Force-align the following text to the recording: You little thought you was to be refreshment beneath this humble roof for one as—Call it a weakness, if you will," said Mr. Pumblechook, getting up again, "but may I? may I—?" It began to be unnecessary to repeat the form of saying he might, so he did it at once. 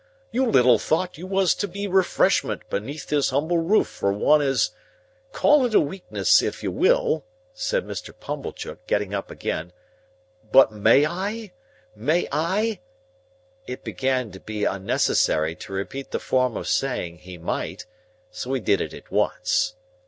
You 0.31 0.47
little 0.47 0.79
thought 0.79 1.19
you 1.19 1.27
was 1.27 1.53
to 1.53 1.67
be 1.67 1.85
refreshment 1.85 2.67
beneath 2.71 3.07
this 3.09 3.29
humble 3.29 3.59
roof 3.59 3.85
for 3.87 4.11
one 4.11 4.41
as—Call 4.41 5.63
it 5.67 5.75
a 5.75 5.79
weakness, 5.79 6.41
if 6.41 6.63
you 6.63 6.71
will," 6.71 7.23
said 7.53 7.85
Mr. 7.85 8.11
Pumblechook, 8.19 8.87
getting 8.87 9.13
up 9.13 9.29
again, 9.29 9.71
"but 10.51 10.71
may 10.71 11.05
I? 11.05 11.51
may 11.95 12.27
I—?" 12.31 12.79
It 13.67 13.83
began 13.83 14.31
to 14.31 14.39
be 14.39 14.65
unnecessary 14.65 15.53
to 15.57 15.71
repeat 15.73 16.09
the 16.09 16.19
form 16.19 16.57
of 16.57 16.67
saying 16.67 17.19
he 17.19 17.37
might, 17.37 17.85
so 18.31 18.53
he 18.53 18.59
did 18.59 18.81
it 18.81 18.95
at 18.95 19.11
once. 19.11 19.75